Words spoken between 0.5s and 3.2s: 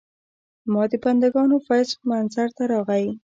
د ما بندګانو فیض منظر ته راغی.